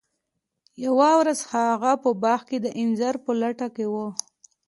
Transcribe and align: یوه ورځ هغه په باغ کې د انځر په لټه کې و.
یوه 0.85 1.09
ورځ 1.19 1.39
هغه 1.53 1.91
په 2.03 2.09
باغ 2.23 2.41
کې 2.49 2.57
د 2.61 2.67
انځر 2.81 3.15
په 3.25 3.31
لټه 3.41 3.67
کې 3.75 3.85
و. 3.93 3.95